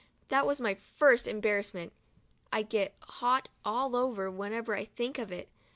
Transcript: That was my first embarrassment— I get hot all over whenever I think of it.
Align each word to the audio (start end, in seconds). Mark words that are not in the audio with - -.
That 0.29 0.47
was 0.47 0.59
my 0.59 0.73
first 0.73 1.27
embarrassment— 1.27 1.93
I 2.51 2.63
get 2.63 2.95
hot 3.03 3.49
all 3.63 3.95
over 3.95 4.31
whenever 4.31 4.75
I 4.75 4.85
think 4.85 5.19
of 5.19 5.31
it. 5.31 5.47